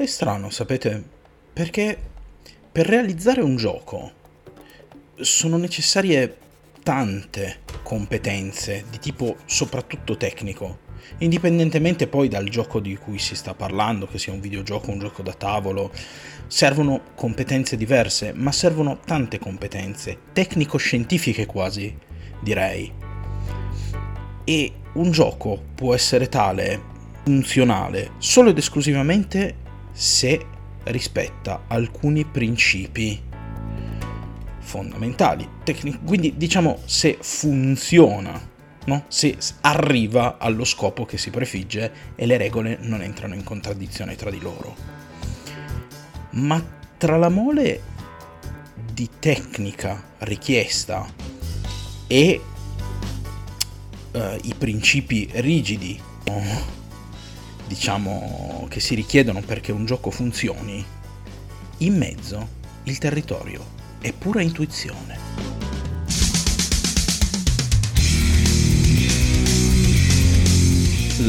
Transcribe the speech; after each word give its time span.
È 0.00 0.06
strano, 0.06 0.48
sapete, 0.48 1.04
perché 1.52 1.94
per 2.72 2.86
realizzare 2.86 3.42
un 3.42 3.56
gioco 3.56 4.12
sono 5.16 5.58
necessarie 5.58 6.38
tante 6.82 7.58
competenze 7.82 8.86
di 8.88 8.98
tipo 8.98 9.36
soprattutto 9.44 10.16
tecnico, 10.16 10.78
indipendentemente 11.18 12.06
poi 12.06 12.28
dal 12.28 12.48
gioco 12.48 12.80
di 12.80 12.96
cui 12.96 13.18
si 13.18 13.34
sta 13.34 13.52
parlando, 13.52 14.06
che 14.06 14.18
sia 14.18 14.32
un 14.32 14.40
videogioco, 14.40 14.90
un 14.90 15.00
gioco 15.00 15.20
da 15.20 15.34
tavolo, 15.34 15.92
servono 16.46 17.02
competenze 17.14 17.76
diverse, 17.76 18.32
ma 18.32 18.52
servono 18.52 19.00
tante 19.04 19.38
competenze, 19.38 20.16
tecnico-scientifiche 20.32 21.44
quasi, 21.44 21.94
direi. 22.40 22.90
E 24.44 24.72
un 24.94 25.10
gioco 25.10 25.62
può 25.74 25.92
essere 25.92 26.30
tale, 26.30 26.80
funzionale, 27.22 28.12
solo 28.16 28.48
ed 28.48 28.56
esclusivamente 28.56 29.68
se 30.00 30.46
rispetta 30.84 31.64
alcuni 31.66 32.24
principi 32.24 33.20
fondamentali. 34.58 35.46
Tecnic- 35.62 36.02
quindi 36.04 36.38
diciamo 36.38 36.80
se 36.86 37.18
funziona, 37.20 38.40
no? 38.86 39.04
se 39.08 39.36
arriva 39.60 40.38
allo 40.38 40.64
scopo 40.64 41.04
che 41.04 41.18
si 41.18 41.28
prefigge 41.28 41.92
e 42.14 42.24
le 42.24 42.38
regole 42.38 42.78
non 42.80 43.02
entrano 43.02 43.34
in 43.34 43.44
contraddizione 43.44 44.16
tra 44.16 44.30
di 44.30 44.40
loro. 44.40 44.74
Ma 46.30 46.64
tra 46.96 47.18
la 47.18 47.28
mole 47.28 47.82
di 48.94 49.06
tecnica 49.18 50.02
richiesta 50.20 51.06
e 52.06 52.40
uh, 54.12 54.18
i 54.44 54.54
principi 54.56 55.28
rigidi, 55.34 56.00
no? 56.24 56.79
Diciamo, 57.70 58.66
che 58.68 58.80
si 58.80 58.96
richiedono 58.96 59.42
perché 59.42 59.70
un 59.70 59.86
gioco 59.86 60.10
funzioni, 60.10 60.84
in 61.78 61.96
mezzo 61.96 62.58
il 62.82 62.98
territorio 62.98 63.64
è 64.00 64.12
pura 64.12 64.42
intuizione. 64.42 65.16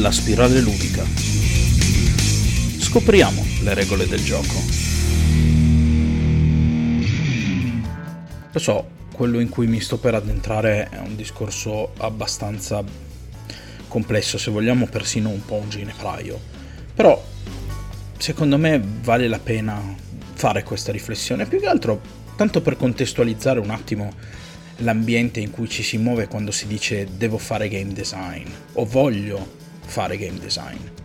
La 0.00 0.10
spirale 0.10 0.60
ludica. 0.60 1.04
Scopriamo 2.80 3.44
le 3.62 3.74
regole 3.74 4.08
del 4.08 4.24
gioco. 4.24 4.54
Lo 8.50 8.58
so, 8.58 8.88
quello 9.12 9.38
in 9.38 9.48
cui 9.48 9.68
mi 9.68 9.80
sto 9.80 9.98
per 9.98 10.16
addentrare 10.16 10.88
è 10.88 10.98
un 10.98 11.14
discorso 11.14 11.92
abbastanza 11.98 12.82
complesso, 13.92 14.38
se 14.38 14.50
vogliamo 14.50 14.86
persino 14.86 15.28
un 15.28 15.44
po' 15.44 15.56
un 15.56 15.68
ginepraio. 15.68 16.40
Però 16.94 17.22
secondo 18.16 18.56
me 18.56 18.82
vale 19.02 19.28
la 19.28 19.38
pena 19.38 19.80
fare 20.32 20.62
questa 20.62 20.90
riflessione, 20.90 21.44
più 21.44 21.60
che 21.60 21.66
altro 21.66 22.00
tanto 22.34 22.62
per 22.62 22.78
contestualizzare 22.78 23.60
un 23.60 23.68
attimo 23.68 24.14
l'ambiente 24.78 25.40
in 25.40 25.50
cui 25.50 25.68
ci 25.68 25.82
si 25.82 25.98
muove 25.98 26.26
quando 26.26 26.50
si 26.50 26.66
dice 26.66 27.06
devo 27.16 27.36
fare 27.36 27.68
game 27.68 27.92
design 27.92 28.48
o 28.72 28.86
voglio 28.86 29.46
fare 29.84 30.16
game 30.16 30.38
design. 30.38 31.01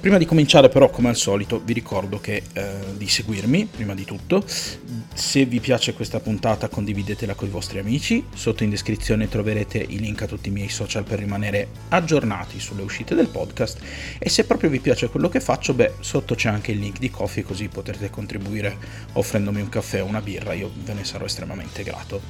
Prima 0.00 0.16
di 0.16 0.26
cominciare 0.26 0.68
però, 0.68 0.90
come 0.90 1.08
al 1.08 1.16
solito, 1.16 1.60
vi 1.64 1.72
ricordo 1.72 2.20
che, 2.20 2.44
eh, 2.52 2.76
di 2.96 3.08
seguirmi, 3.08 3.66
prima 3.66 3.94
di 3.94 4.04
tutto. 4.04 4.44
Se 4.46 5.44
vi 5.44 5.58
piace 5.58 5.92
questa 5.92 6.20
puntata 6.20 6.68
condividetela 6.68 7.34
con 7.34 7.48
i 7.48 7.50
vostri 7.50 7.80
amici. 7.80 8.24
Sotto 8.32 8.62
in 8.62 8.70
descrizione 8.70 9.28
troverete 9.28 9.78
i 9.78 9.98
link 9.98 10.22
a 10.22 10.26
tutti 10.26 10.50
i 10.50 10.52
miei 10.52 10.68
social 10.68 11.02
per 11.02 11.18
rimanere 11.18 11.70
aggiornati 11.88 12.60
sulle 12.60 12.82
uscite 12.82 13.16
del 13.16 13.26
podcast. 13.26 13.80
E 14.20 14.28
se 14.28 14.44
proprio 14.44 14.70
vi 14.70 14.78
piace 14.78 15.08
quello 15.08 15.28
che 15.28 15.40
faccio, 15.40 15.74
beh, 15.74 15.94
sotto 15.98 16.36
c'è 16.36 16.48
anche 16.48 16.70
il 16.70 16.78
link 16.78 17.00
di 17.00 17.10
Coffee 17.10 17.42
così 17.42 17.66
potrete 17.66 18.08
contribuire 18.08 18.76
offrendomi 19.14 19.60
un 19.60 19.68
caffè 19.68 20.00
o 20.00 20.06
una 20.06 20.20
birra. 20.20 20.52
Io 20.52 20.70
ve 20.84 20.94
ne 20.94 21.04
sarò 21.04 21.24
estremamente 21.24 21.82
grato. 21.82 22.20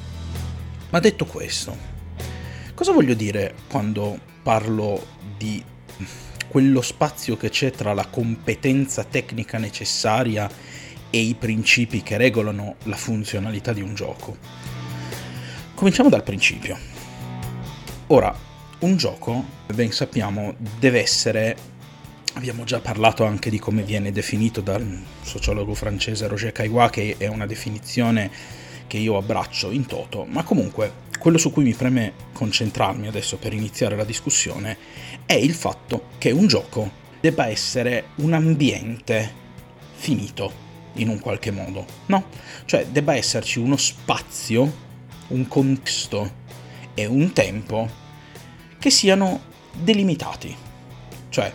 Ma 0.88 1.00
detto 1.00 1.26
questo, 1.26 1.76
cosa 2.72 2.92
voglio 2.92 3.12
dire 3.12 3.54
quando 3.68 4.18
parlo 4.42 5.04
di 5.36 5.62
quello 6.48 6.80
spazio 6.80 7.36
che 7.36 7.50
c'è 7.50 7.70
tra 7.70 7.92
la 7.92 8.06
competenza 8.06 9.04
tecnica 9.04 9.58
necessaria 9.58 10.50
e 11.10 11.18
i 11.18 11.34
principi 11.34 12.02
che 12.02 12.16
regolano 12.16 12.76
la 12.84 12.96
funzionalità 12.96 13.72
di 13.72 13.82
un 13.82 13.94
gioco. 13.94 14.36
Cominciamo 15.74 16.08
dal 16.08 16.22
principio. 16.22 16.76
Ora, 18.08 18.34
un 18.80 18.96
gioco, 18.96 19.44
ben 19.72 19.92
sappiamo, 19.92 20.54
deve 20.78 21.00
essere, 21.00 21.56
abbiamo 22.34 22.64
già 22.64 22.80
parlato 22.80 23.24
anche 23.24 23.50
di 23.50 23.58
come 23.58 23.82
viene 23.82 24.12
definito 24.12 24.60
dal 24.60 25.02
sociologo 25.22 25.74
francese 25.74 26.26
Roger 26.26 26.52
Caillois, 26.52 26.90
che 26.90 27.14
è 27.18 27.26
una 27.26 27.46
definizione 27.46 28.30
che 28.86 28.96
io 28.96 29.16
abbraccio 29.16 29.70
in 29.70 29.86
toto, 29.86 30.24
ma 30.24 30.42
comunque 30.42 31.06
quello 31.18 31.38
su 31.38 31.50
cui 31.50 31.64
mi 31.64 31.74
preme 31.74 32.12
concentrarmi 32.32 33.08
adesso 33.08 33.36
per 33.36 33.52
iniziare 33.52 33.96
la 33.96 34.04
discussione 34.04 34.76
è 35.26 35.34
il 35.34 35.52
fatto 35.52 36.06
che 36.18 36.30
un 36.30 36.46
gioco 36.46 36.90
debba 37.20 37.48
essere 37.48 38.08
un 38.16 38.32
ambiente 38.32 39.46
finito 39.94 40.66
in 40.94 41.08
un 41.08 41.20
qualche 41.20 41.50
modo, 41.50 41.84
no? 42.06 42.26
Cioè 42.64 42.86
debba 42.86 43.14
esserci 43.14 43.58
uno 43.58 43.76
spazio, 43.76 44.86
un 45.28 45.46
contesto 45.46 46.30
e 46.94 47.06
un 47.06 47.32
tempo 47.32 47.88
che 48.78 48.90
siano 48.90 49.40
delimitati. 49.72 50.54
Cioè 51.28 51.52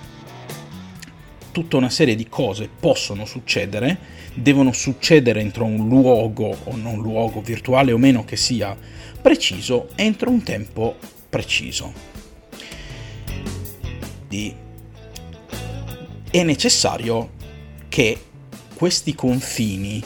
tutta 1.52 1.78
una 1.78 1.90
serie 1.90 2.16
di 2.16 2.28
cose 2.28 2.68
possono 2.68 3.26
succedere, 3.26 3.98
devono 4.34 4.74
succedere 4.74 5.40
entro 5.40 5.66
un 5.66 5.88
luogo 5.88 6.56
o 6.64 6.76
non 6.76 7.00
luogo 7.00 7.42
virtuale 7.42 7.92
o 7.92 7.98
meno 7.98 8.26
che 8.26 8.36
sia 8.36 8.76
preciso 9.24 9.88
entro 9.96 10.30
un 10.30 10.44
tempo 10.44 10.98
preciso. 11.30 11.94
Di... 14.28 14.54
È 16.30 16.44
necessario 16.44 17.32
che 17.88 18.20
questi 18.76 19.16
confini 19.16 20.04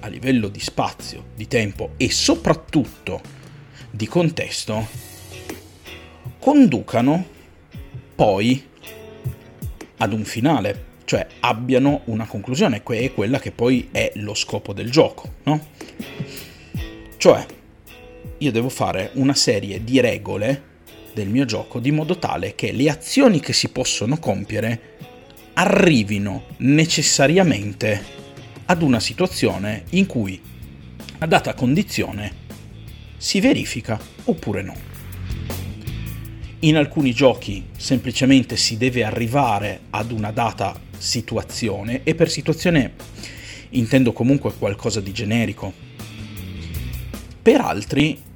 a 0.00 0.06
livello 0.06 0.46
di 0.46 0.60
spazio, 0.60 1.24
di 1.34 1.48
tempo 1.48 1.94
e 1.96 2.12
soprattutto 2.12 3.20
di 3.90 4.06
contesto 4.06 4.86
conducano 6.38 7.26
poi 8.14 8.68
ad 9.96 10.12
un 10.12 10.24
finale, 10.24 10.84
cioè 11.06 11.26
abbiano 11.40 12.02
una 12.04 12.26
conclusione, 12.26 12.84
che 12.84 13.00
è 13.00 13.12
quella 13.12 13.40
che 13.40 13.50
poi 13.50 13.88
è 13.90 14.12
lo 14.14 14.34
scopo 14.34 14.72
del 14.72 14.90
gioco, 14.92 15.34
no? 15.42 15.66
Cioè, 17.16 17.58
io 18.42 18.50
devo 18.50 18.70
fare 18.70 19.10
una 19.14 19.34
serie 19.34 19.84
di 19.84 20.00
regole 20.00 20.68
del 21.12 21.28
mio 21.28 21.44
gioco 21.44 21.78
di 21.78 21.90
modo 21.90 22.18
tale 22.18 22.54
che 22.54 22.72
le 22.72 22.88
azioni 22.88 23.38
che 23.38 23.52
si 23.52 23.68
possono 23.68 24.18
compiere 24.18 24.96
arrivino 25.54 26.44
necessariamente 26.58 28.02
ad 28.64 28.80
una 28.80 28.98
situazione 28.98 29.84
in 29.90 30.06
cui 30.06 30.40
a 31.18 31.26
data 31.26 31.52
condizione 31.52 32.48
si 33.18 33.40
verifica 33.40 34.00
oppure 34.24 34.62
no. 34.62 34.74
In 36.60 36.76
alcuni 36.76 37.12
giochi 37.12 37.66
semplicemente 37.76 38.56
si 38.56 38.78
deve 38.78 39.04
arrivare 39.04 39.80
ad 39.90 40.12
una 40.12 40.30
data 40.30 40.80
situazione 40.96 42.02
e 42.04 42.14
per 42.14 42.30
situazione 42.30 42.94
intendo 43.70 44.12
comunque 44.12 44.54
qualcosa 44.54 45.00
di 45.00 45.12
generico. 45.12 45.72
Per 47.42 47.60
altri 47.60 48.28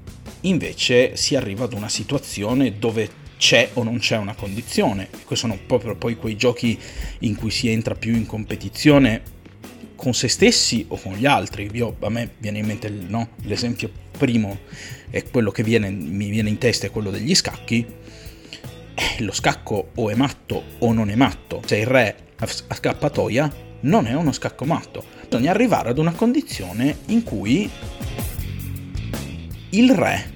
invece 0.45 1.17
si 1.17 1.37
arriva 1.37 1.65
ad 1.65 1.73
una 1.73 1.89
situazione 1.89 2.79
dove 2.79 3.23
c'è 3.37 3.71
o 3.75 3.83
non 3.83 3.99
c'è 3.99 4.17
una 4.17 4.35
condizione. 4.35 5.09
Questi 5.11 5.47
sono 5.47 5.59
proprio 5.67 5.97
poi 5.97 6.17
quei 6.17 6.37
giochi 6.37 6.79
in 7.21 7.35
cui 7.35 7.51
si 7.51 7.69
entra 7.69 7.95
più 7.95 8.15
in 8.15 8.27
competizione 8.27 9.23
con 9.97 10.15
se 10.15 10.29
stessi 10.29 10.85
o 10.89 10.97
con 10.97 11.15
gli 11.15 11.27
altri. 11.27 11.69
Io, 11.73 11.97
a 12.01 12.09
me 12.09 12.35
viene 12.39 12.59
in 12.59 12.67
mente 12.67 12.89
no? 12.89 13.31
l'esempio 13.43 13.91
primo, 14.17 14.61
è 15.11 15.25
quello 15.25 15.51
che 15.51 15.63
viene, 15.63 15.91
mi 15.91 16.29
viene 16.31 16.49
in 16.49 16.59
testa 16.59 16.87
è 16.87 16.91
quello 16.91 17.11
degli 17.11 17.35
scacchi. 17.35 17.87
Eh, 18.95 19.23
lo 19.23 19.33
scacco 19.33 19.91
o 19.95 20.11
è 20.11 20.15
matto 20.15 20.63
o 20.79 20.93
non 20.93 21.11
è 21.11 21.15
matto. 21.15 21.63
Se 21.67 21.77
il 21.77 21.87
re 21.87 22.17
a 22.37 22.47
scappatoia 22.47 23.53
non 23.81 24.07
è 24.07 24.15
uno 24.15 24.33
scacco 24.33 24.65
matto. 24.65 25.05
Bisogna 25.29 25.51
arrivare 25.51 25.91
ad 25.91 25.99
una 25.99 26.13
condizione 26.13 26.99
in 27.07 27.23
cui 27.23 27.69
il 29.71 29.95
re 29.95 30.34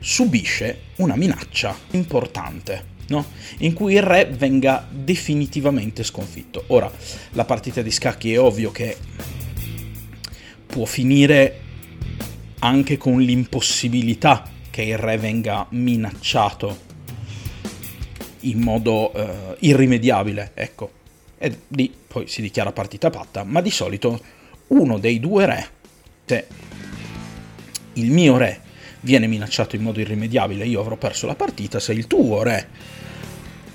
subisce 0.00 0.80
una 0.96 1.14
minaccia 1.14 1.76
importante, 1.92 2.84
no? 3.08 3.24
in 3.58 3.74
cui 3.74 3.94
il 3.94 4.02
re 4.02 4.26
venga 4.26 4.86
definitivamente 4.90 6.02
sconfitto. 6.02 6.64
Ora, 6.68 6.90
la 7.32 7.44
partita 7.44 7.82
di 7.82 7.90
scacchi 7.90 8.32
è 8.32 8.40
ovvio 8.40 8.72
che 8.72 8.96
può 10.66 10.84
finire 10.86 11.60
anche 12.60 12.96
con 12.96 13.20
l'impossibilità 13.20 14.48
che 14.70 14.82
il 14.82 14.98
re 14.98 15.16
venga 15.18 15.66
minacciato 15.70 16.88
in 18.40 18.60
modo 18.60 19.10
uh, 19.14 19.56
irrimediabile, 19.58 20.52
ecco. 20.54 20.92
e 21.36 21.58
lì 21.68 21.92
poi 22.06 22.26
si 22.26 22.40
dichiara 22.40 22.72
partita 22.72 23.10
patta, 23.10 23.44
ma 23.44 23.60
di 23.60 23.70
solito 23.70 24.18
uno 24.68 24.98
dei 24.98 25.20
due 25.20 25.46
re, 25.46 25.68
se 26.24 26.46
il 27.94 28.10
mio 28.10 28.36
re 28.36 28.68
viene 29.00 29.26
minacciato 29.26 29.76
in 29.76 29.82
modo 29.82 30.00
irrimediabile, 30.00 30.66
io 30.66 30.80
avrò 30.80 30.96
perso 30.96 31.26
la 31.26 31.34
partita, 31.34 31.80
se 31.80 31.92
il 31.92 32.06
tuo 32.06 32.42
re, 32.42 32.68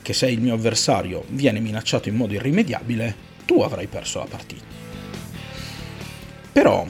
che 0.01 0.13
sei 0.13 0.33
il 0.33 0.41
mio 0.41 0.53
avversario, 0.53 1.23
viene 1.29 1.59
minacciato 1.59 2.09
in 2.09 2.15
modo 2.15 2.33
irrimediabile, 2.33 3.15
tu 3.45 3.61
avrai 3.61 3.87
perso 3.87 4.19
la 4.19 4.25
partita. 4.25 4.63
Però 6.51 6.87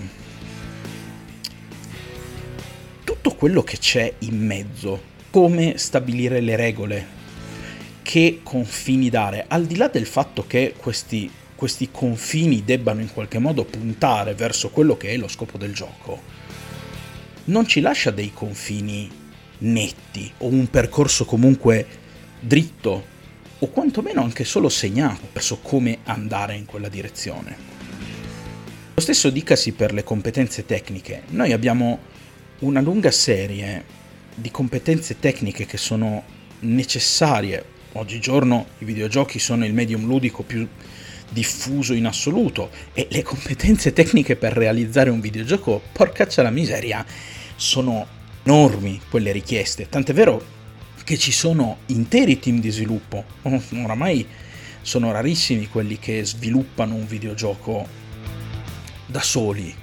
tutto 3.03 3.35
quello 3.35 3.63
che 3.63 3.77
c'è 3.77 4.13
in 4.19 4.45
mezzo, 4.45 5.13
come 5.31 5.77
stabilire 5.77 6.39
le 6.41 6.55
regole, 6.55 7.07
che 8.01 8.41
confini 8.43 9.09
dare, 9.09 9.45
al 9.47 9.65
di 9.65 9.77
là 9.77 9.87
del 9.87 10.05
fatto 10.05 10.45
che 10.45 10.75
questi, 10.77 11.31
questi 11.55 11.89
confini 11.89 12.63
debbano 12.63 13.01
in 13.01 13.11
qualche 13.11 13.39
modo 13.39 13.63
puntare 13.63 14.35
verso 14.35 14.69
quello 14.69 14.95
che 14.95 15.09
è 15.09 15.17
lo 15.17 15.27
scopo 15.27 15.57
del 15.57 15.73
gioco, 15.73 16.21
non 17.45 17.67
ci 17.67 17.79
lascia 17.79 18.11
dei 18.11 18.31
confini 18.33 19.09
netti 19.59 20.31
o 20.39 20.47
un 20.47 20.69
percorso 20.69 21.25
comunque 21.25 21.85
dritto 22.39 23.13
o 23.59 23.67
quantomeno 23.67 24.21
anche 24.21 24.43
solo 24.43 24.69
segnato 24.69 25.27
verso 25.31 25.59
come 25.59 25.99
andare 26.03 26.55
in 26.55 26.65
quella 26.65 26.89
direzione. 26.89 27.73
Lo 28.93 29.01
stesso 29.01 29.29
dicasi 29.29 29.73
per 29.73 29.93
le 29.93 30.03
competenze 30.03 30.65
tecniche. 30.65 31.23
Noi 31.29 31.51
abbiamo 31.51 31.99
una 32.59 32.81
lunga 32.81 33.11
serie 33.11 33.83
di 34.33 34.51
competenze 34.51 35.19
tecniche 35.19 35.65
che 35.65 35.77
sono 35.77 36.23
necessarie 36.59 37.73
Oggigiorno 37.97 38.67
i 38.79 38.85
videogiochi 38.85 39.39
sono 39.39 39.65
il 39.65 39.73
medium 39.73 40.05
ludico 40.05 40.43
più 40.43 40.67
diffuso 41.29 41.93
in 41.93 42.05
assoluto 42.05 42.69
e 42.93 43.07
le 43.09 43.23
competenze 43.23 43.93
tecniche 43.93 44.35
per 44.35 44.51
realizzare 44.51 45.09
un 45.09 45.21
videogioco, 45.21 45.81
porcaccia 45.93 46.41
la 46.41 46.49
miseria, 46.49 47.05
sono 47.55 48.07
enormi 48.43 49.01
quelle 49.09 49.31
richieste. 49.31 49.89
Tant'è 49.89 50.13
vero 50.13 50.53
che 51.03 51.17
ci 51.17 51.31
sono 51.31 51.77
interi 51.87 52.39
team 52.39 52.59
di 52.59 52.69
sviluppo, 52.69 53.23
oramai 53.83 54.27
sono 54.81 55.11
rarissimi 55.11 55.67
quelli 55.67 55.97
che 55.97 56.23
sviluppano 56.23 56.95
un 56.95 57.07
videogioco 57.07 57.87
da 59.07 59.21
soli, 59.21 59.73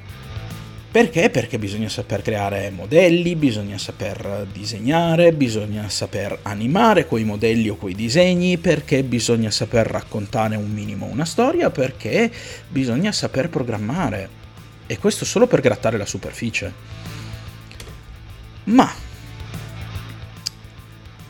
perché? 0.92 1.30
Perché 1.30 1.58
bisogna 1.58 1.88
saper 1.88 2.20
creare 2.20 2.68
modelli, 2.68 3.34
bisogna 3.34 3.78
saper 3.78 4.46
disegnare, 4.52 5.32
bisogna 5.32 5.88
saper 5.88 6.40
animare 6.42 7.06
quei 7.06 7.24
modelli 7.24 7.70
o 7.70 7.76
quei 7.76 7.94
disegni, 7.94 8.58
perché 8.58 9.02
bisogna 9.02 9.50
saper 9.50 9.86
raccontare 9.86 10.54
un 10.54 10.70
minimo 10.70 11.06
una 11.06 11.24
storia, 11.24 11.70
perché 11.70 12.30
bisogna 12.68 13.10
saper 13.10 13.48
programmare. 13.48 14.28
E 14.86 14.98
questo 14.98 15.24
solo 15.24 15.46
per 15.46 15.62
grattare 15.62 15.96
la 15.96 16.04
superficie. 16.04 17.01
Ma 18.64 18.92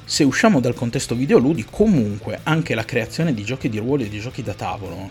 se 0.05 0.25
usciamo 0.25 0.61
dal 0.61 0.75
contesto 0.75 1.15
videoludi, 1.15 1.65
comunque 1.71 2.41
anche 2.43 2.75
la 2.75 2.85
creazione 2.85 3.33
di 3.33 3.45
giochi 3.45 3.71
di 3.71 3.79
ruolo 3.79 4.03
e 4.03 4.11
di 4.11 4.21
giochi 4.21 4.43
da 4.43 4.53
tavolo, 4.53 5.09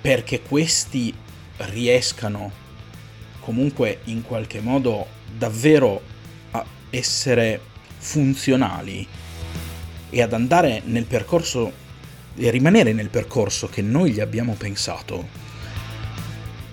perché 0.00 0.42
questi 0.42 1.12
riescano 1.56 2.52
comunque 3.40 4.00
in 4.04 4.22
qualche 4.22 4.60
modo 4.60 5.06
davvero 5.36 6.00
a 6.52 6.64
essere 6.90 7.60
funzionali 7.98 9.06
e 10.10 10.22
ad 10.22 10.32
andare 10.32 10.82
nel 10.84 11.06
percorso 11.06 11.72
e 12.36 12.50
rimanere 12.50 12.92
nel 12.92 13.08
percorso 13.08 13.68
che 13.68 13.82
noi 13.82 14.12
gli 14.12 14.20
abbiamo 14.20 14.54
pensato, 14.54 15.26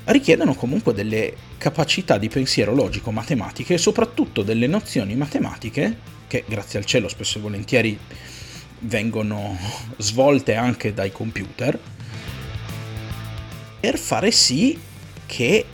richiedono 0.05 0.53
comunque 0.55 0.93
delle 0.93 1.33
capacità 1.57 2.17
di 2.17 2.29
pensiero 2.29 2.73
logico 2.73 3.11
matematiche 3.11 3.75
e 3.75 3.77
soprattutto 3.77 4.43
delle 4.43 4.67
nozioni 4.67 5.15
matematiche 5.15 5.97
che 6.27 6.43
grazie 6.47 6.79
al 6.79 6.85
cielo 6.85 7.07
spesso 7.07 7.37
e 7.37 7.41
volentieri 7.41 7.97
vengono 8.79 9.57
svolte 9.97 10.55
anche 10.55 10.93
dai 10.93 11.11
computer 11.11 11.79
per 13.79 13.97
fare 13.97 14.31
sì 14.31 14.77
che 15.25 15.65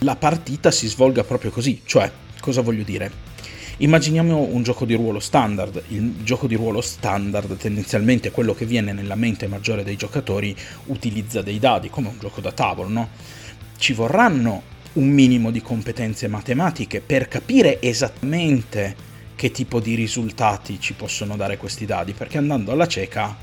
la 0.00 0.16
partita 0.16 0.70
si 0.70 0.86
svolga 0.88 1.24
proprio 1.24 1.50
così. 1.50 1.82
Cioè, 1.84 2.10
cosa 2.40 2.60
voglio 2.60 2.84
dire? 2.84 3.25
Immaginiamo 3.78 4.38
un 4.38 4.62
gioco 4.62 4.86
di 4.86 4.94
ruolo 4.94 5.20
standard. 5.20 5.82
Il 5.88 6.22
gioco 6.22 6.46
di 6.46 6.54
ruolo 6.54 6.80
standard, 6.80 7.58
tendenzialmente 7.58 8.30
quello 8.30 8.54
che 8.54 8.64
viene 8.64 8.94
nella 8.94 9.16
mente 9.16 9.48
maggiore 9.48 9.84
dei 9.84 9.96
giocatori, 9.96 10.56
utilizza 10.86 11.42
dei 11.42 11.58
dadi, 11.58 11.90
come 11.90 12.08
un 12.08 12.18
gioco 12.18 12.40
da 12.40 12.52
tavolo, 12.52 12.88
no? 12.88 13.08
Ci 13.76 13.92
vorranno 13.92 14.62
un 14.94 15.08
minimo 15.08 15.50
di 15.50 15.60
competenze 15.60 16.26
matematiche 16.26 17.02
per 17.02 17.28
capire 17.28 17.82
esattamente 17.82 18.96
che 19.34 19.50
tipo 19.50 19.78
di 19.78 19.94
risultati 19.94 20.80
ci 20.80 20.94
possono 20.94 21.36
dare 21.36 21.58
questi 21.58 21.84
dadi, 21.84 22.14
perché 22.14 22.38
andando 22.38 22.72
alla 22.72 22.88
cieca 22.88 23.36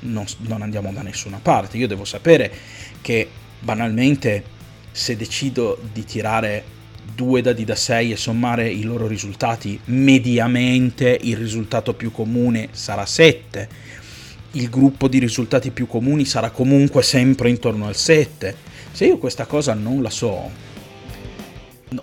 non, 0.00 0.24
non 0.38 0.62
andiamo 0.62 0.90
da 0.90 1.02
nessuna 1.02 1.38
parte. 1.42 1.76
Io 1.76 1.86
devo 1.86 2.06
sapere 2.06 2.50
che 3.02 3.28
banalmente 3.60 4.42
se 4.90 5.16
decido 5.16 5.78
di 5.92 6.02
tirare 6.04 6.64
due 7.14 7.42
dadi 7.42 7.64
da 7.64 7.74
6 7.74 8.12
e 8.12 8.16
sommare 8.16 8.68
i 8.68 8.82
loro 8.82 9.06
risultati, 9.06 9.78
mediamente 9.86 11.18
il 11.22 11.36
risultato 11.36 11.94
più 11.94 12.10
comune 12.10 12.68
sarà 12.72 13.04
7. 13.04 13.68
Il 14.52 14.70
gruppo 14.70 15.08
di 15.08 15.18
risultati 15.18 15.70
più 15.70 15.86
comuni 15.86 16.24
sarà 16.24 16.50
comunque 16.50 17.02
sempre 17.02 17.50
intorno 17.50 17.86
al 17.86 17.96
7. 17.96 18.56
Se 18.92 19.04
io 19.04 19.18
questa 19.18 19.46
cosa 19.46 19.74
non 19.74 20.00
la 20.02 20.10
so, 20.10 20.50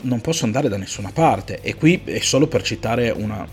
non 0.02 0.22
posso 0.22 0.46
andare 0.46 0.70
da 0.70 0.78
nessuna 0.78 1.12
parte. 1.12 1.62
E 1.62 1.76
qui 1.76 2.02
è 2.04 2.20
solo 2.20 2.48
per 2.48 2.62
citare 2.62 3.10
una, 3.10 3.48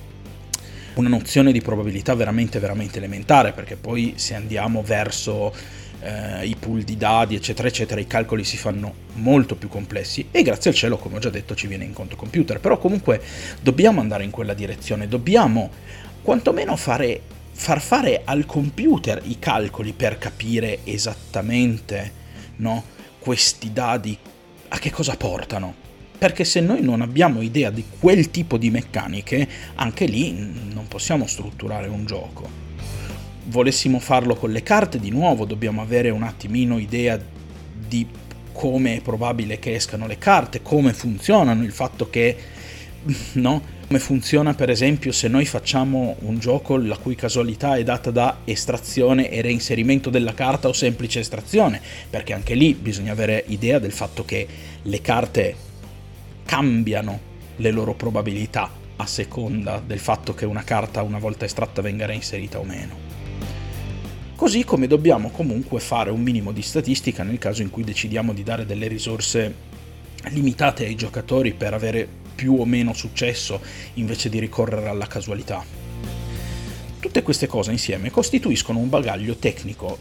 una 0.94 1.08
nozione 1.08 1.52
di 1.52 1.60
probabilità 1.60 2.14
veramente, 2.14 2.58
veramente 2.58 2.98
elementare, 2.98 3.52
perché 3.52 3.76
poi 3.76 4.14
se 4.16 4.34
andiamo 4.34 4.82
verso 4.82 5.52
eh, 6.00 6.46
i 6.46 6.56
pool 6.56 6.82
di 6.82 6.96
dadi, 6.96 7.34
eccetera, 7.34 7.68
eccetera, 7.68 8.00
i 8.00 8.06
calcoli 8.06 8.44
si 8.44 8.56
fanno 8.56 9.06
molto 9.14 9.56
più 9.56 9.68
complessi 9.68 10.28
e 10.30 10.42
grazie 10.42 10.70
al 10.70 10.76
cielo, 10.76 10.96
come 10.96 11.16
ho 11.16 11.20
già 11.20 11.30
detto, 11.30 11.54
ci 11.54 11.66
viene 11.66 11.84
in 11.84 11.92
conto 11.92 12.16
computer. 12.16 12.60
Però 12.60 12.78
comunque 12.78 13.20
dobbiamo 13.60 14.00
andare 14.00 14.24
in 14.24 14.30
quella 14.30 14.54
direzione, 14.54 15.08
dobbiamo 15.08 15.70
quantomeno 16.22 16.76
fare, 16.76 17.20
far 17.52 17.80
fare 17.80 18.22
al 18.24 18.46
computer 18.46 19.20
i 19.24 19.38
calcoli 19.38 19.92
per 19.92 20.18
capire 20.18 20.80
esattamente 20.84 22.12
no, 22.56 22.84
questi 23.18 23.72
dadi 23.72 24.16
a 24.68 24.78
che 24.78 24.90
cosa 24.90 25.16
portano. 25.16 25.86
Perché 26.18 26.44
se 26.44 26.60
noi 26.60 26.82
non 26.82 27.00
abbiamo 27.00 27.42
idea 27.42 27.70
di 27.70 27.84
quel 27.96 28.30
tipo 28.32 28.58
di 28.58 28.70
meccaniche, 28.70 29.48
anche 29.76 30.04
lì 30.06 30.32
non 30.32 30.88
possiamo 30.88 31.28
strutturare 31.28 31.86
un 31.86 32.06
gioco 32.06 32.67
volessimo 33.48 33.98
farlo 33.98 34.34
con 34.34 34.50
le 34.50 34.62
carte, 34.62 34.98
di 34.98 35.10
nuovo 35.10 35.44
dobbiamo 35.44 35.82
avere 35.82 36.10
un 36.10 36.22
attimino 36.22 36.78
idea 36.78 37.18
di 37.86 38.06
come 38.52 38.96
è 38.96 39.00
probabile 39.00 39.58
che 39.58 39.74
escano 39.74 40.06
le 40.06 40.18
carte, 40.18 40.62
come 40.62 40.92
funzionano, 40.92 41.62
il 41.62 41.72
fatto 41.72 42.10
che, 42.10 42.36
no? 43.34 43.76
Come 43.88 44.00
funziona 44.00 44.52
per 44.52 44.68
esempio 44.68 45.12
se 45.12 45.28
noi 45.28 45.46
facciamo 45.46 46.16
un 46.20 46.38
gioco 46.38 46.76
la 46.76 46.98
cui 46.98 47.14
casualità 47.14 47.76
è 47.76 47.84
data 47.84 48.10
da 48.10 48.40
estrazione 48.44 49.30
e 49.30 49.40
reinserimento 49.40 50.10
della 50.10 50.34
carta 50.34 50.68
o 50.68 50.74
semplice 50.74 51.20
estrazione, 51.20 51.80
perché 52.10 52.34
anche 52.34 52.54
lì 52.54 52.74
bisogna 52.74 53.12
avere 53.12 53.44
idea 53.46 53.78
del 53.78 53.92
fatto 53.92 54.26
che 54.26 54.46
le 54.82 55.00
carte 55.00 55.54
cambiano 56.44 57.20
le 57.56 57.70
loro 57.70 57.94
probabilità 57.94 58.70
a 58.96 59.06
seconda 59.06 59.80
del 59.84 60.00
fatto 60.00 60.34
che 60.34 60.44
una 60.44 60.64
carta 60.64 61.02
una 61.02 61.18
volta 61.18 61.46
estratta 61.46 61.80
venga 61.80 62.04
reinserita 62.04 62.58
o 62.58 62.64
meno. 62.64 63.07
Così 64.38 64.62
come 64.62 64.86
dobbiamo 64.86 65.30
comunque 65.30 65.80
fare 65.80 66.10
un 66.10 66.22
minimo 66.22 66.52
di 66.52 66.62
statistica 66.62 67.24
nel 67.24 67.38
caso 67.38 67.62
in 67.62 67.70
cui 67.70 67.82
decidiamo 67.82 68.32
di 68.32 68.44
dare 68.44 68.64
delle 68.64 68.86
risorse 68.86 69.52
limitate 70.28 70.84
ai 70.84 70.94
giocatori 70.94 71.54
per 71.54 71.74
avere 71.74 72.06
più 72.36 72.54
o 72.54 72.64
meno 72.64 72.94
successo 72.94 73.60
invece 73.94 74.28
di 74.28 74.38
ricorrere 74.38 74.90
alla 74.90 75.08
casualità. 75.08 75.64
Tutte 77.00 77.22
queste 77.24 77.48
cose 77.48 77.72
insieme 77.72 78.12
costituiscono 78.12 78.78
un 78.78 78.88
bagaglio 78.88 79.34
tecnico 79.34 79.98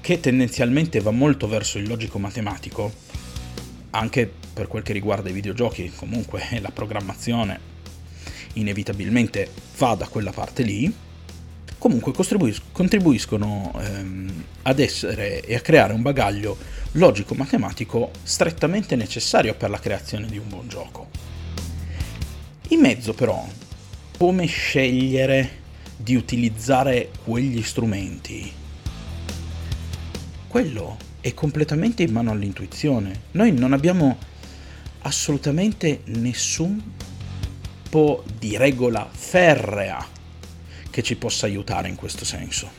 che 0.00 0.18
tendenzialmente 0.18 0.98
va 0.98 1.12
molto 1.12 1.46
verso 1.46 1.78
il 1.78 1.86
logico 1.86 2.18
matematico, 2.18 2.92
anche 3.90 4.28
per 4.54 4.66
quel 4.66 4.82
che 4.82 4.92
riguarda 4.92 5.28
i 5.28 5.32
videogiochi, 5.32 5.92
comunque 5.94 6.42
la 6.60 6.72
programmazione 6.72 7.60
inevitabilmente 8.54 9.48
va 9.76 9.94
da 9.94 10.08
quella 10.08 10.32
parte 10.32 10.64
lì, 10.64 10.92
comunque 11.78 12.12
contribuis- 12.12 12.62
contribuiscono 12.72 13.72
ehm, 13.80 14.44
ad 14.62 14.78
essere 14.78 15.40
e 15.40 15.54
a 15.54 15.60
creare 15.60 15.92
un 15.92 16.02
bagaglio 16.02 16.56
logico-matematico 16.92 18.10
strettamente 18.22 18.96
necessario 18.96 19.54
per 19.54 19.70
la 19.70 19.78
creazione 19.78 20.26
di 20.26 20.38
un 20.38 20.48
buon 20.48 20.68
gioco. 20.68 21.08
In 22.68 22.80
mezzo 22.80 23.14
però, 23.14 23.46
come 24.18 24.46
scegliere 24.46 25.66
di 25.96 26.14
utilizzare 26.14 27.10
quegli 27.24 27.62
strumenti? 27.62 28.66
quello 30.48 30.96
è 31.20 31.34
completamente 31.34 32.02
in 32.02 32.10
mano 32.10 32.32
all'intuizione. 32.32 33.20
Noi 33.32 33.52
non 33.52 33.72
abbiamo 33.72 34.16
assolutamente 35.02 36.00
nessun 36.06 36.82
po' 37.88 38.24
di 38.38 38.56
regola 38.56 39.08
ferrea 39.10 40.04
che 40.90 41.02
ci 41.02 41.16
possa 41.16 41.46
aiutare 41.46 41.88
in 41.88 41.96
questo 41.96 42.24
senso. 42.24 42.70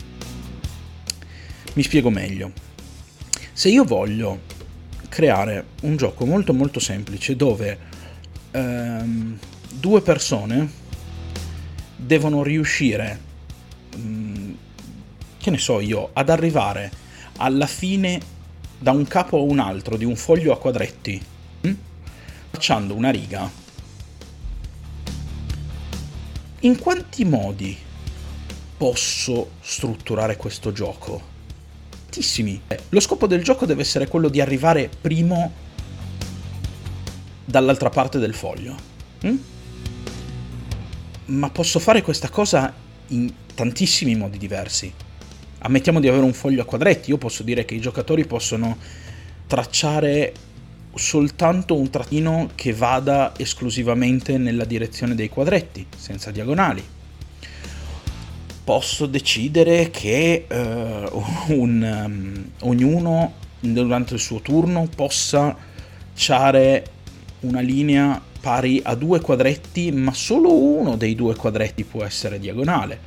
Mi 1.73 1.83
spiego 1.83 2.09
meglio. 2.09 2.51
Se 3.53 3.69
io 3.69 3.83
voglio 3.83 4.41
creare 5.09 5.65
un 5.81 5.97
gioco 5.97 6.25
molto 6.25 6.53
molto 6.53 6.79
semplice 6.79 7.35
dove 7.35 7.77
ehm, 8.51 9.37
due 9.73 10.01
persone 10.01 10.71
devono 11.95 12.43
riuscire, 12.43 13.19
mh, 13.95 14.51
che 15.37 15.49
ne 15.51 15.57
so 15.57 15.79
io, 15.79 16.09
ad 16.13 16.29
arrivare 16.29 16.91
alla 17.37 17.67
fine 17.67 18.19
da 18.77 18.91
un 18.91 19.05
capo 19.05 19.37
a 19.37 19.41
un 19.41 19.59
altro 19.59 19.97
di 19.97 20.05
un 20.05 20.15
foglio 20.15 20.53
a 20.53 20.57
quadretti, 20.57 21.21
mh? 21.61 21.71
facendo 22.49 22.95
una 22.95 23.09
riga. 23.09 23.49
In 26.61 26.77
quanti 26.77 27.23
modi 27.25 27.77
posso 28.79 29.49
strutturare 29.59 30.37
questo 30.37 30.71
gioco? 30.71 31.21
Tantissimi. 31.89 32.61
Lo 32.87 33.01
scopo 33.01 33.27
del 33.27 33.43
gioco 33.43 33.65
deve 33.65 33.81
essere 33.81 34.07
quello 34.07 34.29
di 34.29 34.39
arrivare 34.39 34.89
primo 35.01 35.51
dall'altra 37.43 37.89
parte 37.89 38.19
del 38.19 38.33
foglio. 38.33 38.75
Mm? 39.25 39.35
Ma 41.25 41.49
posso 41.49 41.79
fare 41.79 42.01
questa 42.01 42.29
cosa 42.29 42.73
in 43.07 43.29
tantissimi 43.53 44.15
modi 44.15 44.37
diversi. 44.37 44.91
Ammettiamo 45.59 45.99
di 45.99 46.07
avere 46.07 46.23
un 46.23 46.33
foglio 46.33 46.61
a 46.61 46.65
quadretti, 46.65 47.09
io 47.09 47.17
posso 47.17 47.43
dire 47.43 47.65
che 47.65 47.75
i 47.75 47.81
giocatori 47.81 48.25
possono 48.25 48.77
tracciare 49.45 50.33
soltanto 50.95 51.75
un 51.75 51.89
trattino 51.89 52.49
che 52.55 52.71
vada 52.71 53.33
esclusivamente 53.35 54.37
nella 54.37 54.63
direzione 54.63 55.15
dei 55.15 55.27
quadretti, 55.27 55.85
senza 55.97 56.31
diagonali 56.31 56.97
posso 58.69 59.07
decidere 59.07 59.89
che 59.89 60.45
uh, 60.47 60.53
un, 61.53 62.03
um, 62.05 62.51
ognuno 62.59 63.33
durante 63.61 64.13
il 64.13 64.19
suo 64.19 64.41
turno 64.41 64.87
possa 64.95 65.57
ciare 66.13 66.85
una 67.39 67.61
linea 67.61 68.21
pari 68.39 68.79
a 68.83 68.93
due 68.93 69.21
quadretti, 69.21 69.91
ma 69.91 70.13
solo 70.13 70.53
uno 70.53 70.97
dei 70.97 71.15
due 71.15 71.35
quadretti 71.35 71.83
può 71.83 72.03
essere 72.03 72.37
diagonale. 72.37 72.99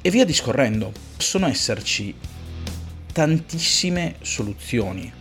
E 0.00 0.08
via 0.10 0.24
discorrendo. 0.24 0.92
Possono 1.16 1.48
esserci 1.48 2.14
tantissime 3.12 4.14
soluzioni. 4.20 5.12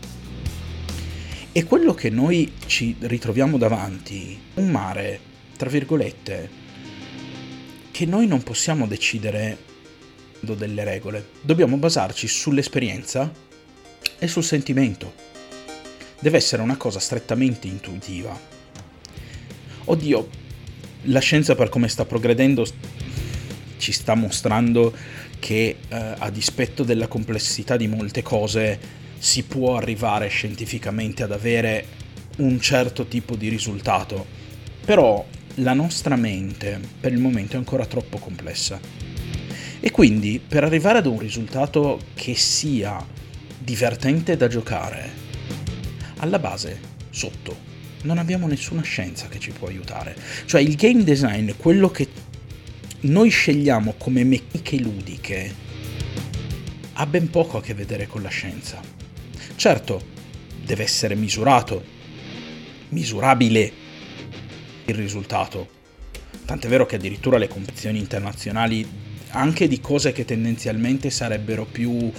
E 1.51 1.63
quello 1.63 1.95
che 1.95 2.11
noi 2.11 2.53
ci 2.67 2.95
ritroviamo 2.99 3.57
davanti, 3.57 4.39
un 4.53 4.69
mare, 4.69 5.19
tra 5.57 5.71
virgolette, 5.71 6.64
che 7.95 8.05
noi 8.05 8.27
non 8.27 8.43
possiamo 8.43 8.87
decidere 8.87 9.57
delle 10.41 10.83
regole, 10.83 11.29
dobbiamo 11.39 11.77
basarci 11.77 12.27
sull'esperienza 12.27 13.31
e 14.19 14.27
sul 14.27 14.43
sentimento. 14.43 15.13
Deve 16.19 16.35
essere 16.35 16.61
una 16.61 16.75
cosa 16.75 16.99
strettamente 16.99 17.67
intuitiva. 17.67 18.37
Oddio, 19.85 20.29
la 21.03 21.19
scienza 21.19 21.55
per 21.55 21.69
come 21.69 21.87
sta 21.87 22.03
progredendo 22.03 22.67
ci 23.77 23.93
sta 23.93 24.13
mostrando 24.13 24.93
che 25.39 25.77
eh, 25.87 25.95
a 26.17 26.29
dispetto 26.29 26.83
della 26.83 27.07
complessità 27.07 27.77
di 27.77 27.87
molte 27.87 28.21
cose 28.21 28.77
si 29.19 29.43
può 29.43 29.77
arrivare 29.77 30.27
scientificamente 30.27 31.23
ad 31.23 31.31
avere 31.31 31.85
un 32.39 32.59
certo 32.59 33.05
tipo 33.05 33.37
di 33.37 33.47
risultato. 33.47 34.25
Però 34.83 35.25
la 35.55 35.73
nostra 35.73 36.15
mente 36.15 36.79
per 36.99 37.13
il 37.13 37.19
momento 37.19 37.53
è 37.53 37.57
ancora 37.57 37.85
troppo 37.85 38.17
complessa. 38.17 38.79
E 39.79 39.91
quindi 39.91 40.41
per 40.45 40.63
arrivare 40.63 40.97
ad 40.97 41.05
un 41.05 41.19
risultato 41.19 41.99
che 42.13 42.35
sia 42.35 43.05
divertente 43.57 44.35
da 44.35 44.47
giocare, 44.47 45.23
alla 46.17 46.39
base, 46.39 46.79
sotto, 47.09 47.73
non 48.03 48.17
abbiamo 48.17 48.47
nessuna 48.47 48.81
scienza 48.81 49.27
che 49.27 49.39
ci 49.39 49.51
può 49.51 49.67
aiutare. 49.67 50.15
Cioè 50.45 50.61
il 50.61 50.75
game 50.75 51.03
design, 51.03 51.51
quello 51.57 51.89
che 51.89 52.07
noi 53.01 53.29
scegliamo 53.29 53.95
come 53.97 54.23
meccaniche 54.23 54.79
ludiche, 54.79 55.55
ha 56.93 57.05
ben 57.05 57.29
poco 57.29 57.57
a 57.57 57.61
che 57.61 57.73
vedere 57.73 58.07
con 58.07 58.21
la 58.21 58.29
scienza. 58.29 58.79
Certo, 59.55 60.01
deve 60.63 60.83
essere 60.83 61.15
misurato, 61.15 61.83
misurabile 62.89 63.84
il 64.85 64.95
risultato. 64.95 65.67
Tant'è 66.45 66.67
vero 66.67 66.85
che 66.85 66.95
addirittura 66.95 67.37
le 67.37 67.47
competizioni 67.47 67.99
internazionali, 67.99 68.87
anche 69.29 69.67
di 69.67 69.79
cose 69.79 70.11
che 70.11 70.25
tendenzialmente 70.25 71.09
sarebbero 71.09 71.65
più 71.65 72.11